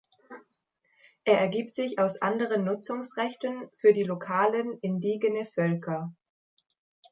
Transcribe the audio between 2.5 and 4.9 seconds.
Nutzungsrechten für die lokalen